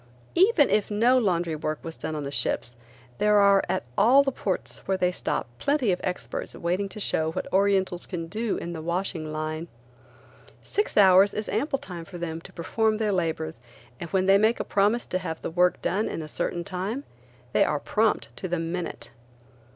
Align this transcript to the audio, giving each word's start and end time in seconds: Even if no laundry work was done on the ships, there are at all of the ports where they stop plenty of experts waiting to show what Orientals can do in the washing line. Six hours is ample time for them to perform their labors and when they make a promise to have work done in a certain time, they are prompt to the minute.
Even 0.33 0.67
if 0.71 0.89
no 0.89 1.19
laundry 1.19 1.55
work 1.55 1.77
was 1.83 1.95
done 1.95 2.15
on 2.15 2.23
the 2.23 2.31
ships, 2.31 2.75
there 3.19 3.37
are 3.37 3.63
at 3.69 3.83
all 3.95 4.21
of 4.21 4.25
the 4.25 4.31
ports 4.31 4.79
where 4.87 4.97
they 4.97 5.11
stop 5.11 5.45
plenty 5.59 5.91
of 5.91 6.01
experts 6.03 6.55
waiting 6.55 6.89
to 6.89 6.99
show 6.99 7.29
what 7.33 7.45
Orientals 7.53 8.07
can 8.07 8.25
do 8.25 8.57
in 8.57 8.73
the 8.73 8.81
washing 8.81 9.31
line. 9.31 9.67
Six 10.63 10.97
hours 10.97 11.35
is 11.35 11.47
ample 11.49 11.77
time 11.77 12.05
for 12.05 12.17
them 12.17 12.41
to 12.41 12.51
perform 12.51 12.97
their 12.97 13.13
labors 13.13 13.59
and 13.99 14.09
when 14.09 14.25
they 14.25 14.39
make 14.39 14.59
a 14.59 14.63
promise 14.63 15.05
to 15.05 15.19
have 15.19 15.45
work 15.55 15.79
done 15.83 16.09
in 16.09 16.23
a 16.23 16.27
certain 16.27 16.63
time, 16.63 17.03
they 17.53 17.63
are 17.63 17.79
prompt 17.79 18.35
to 18.37 18.47
the 18.47 18.57
minute. 18.57 19.11